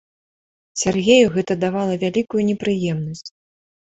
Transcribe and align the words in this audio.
Сяргею 0.83 1.27
гэта 1.35 1.57
давала 1.65 1.93
вялікую 2.03 2.41
непрыемнасць. 2.49 3.25